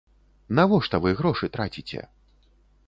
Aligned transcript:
Навошта 0.59 0.95
вы 1.03 1.13
грошы 1.21 1.45
траціце? 1.59 2.01